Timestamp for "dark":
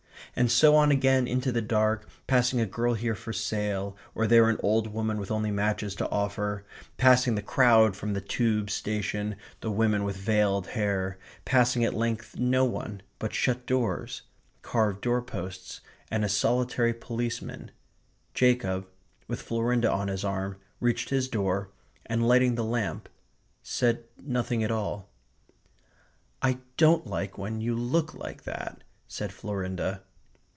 1.61-2.07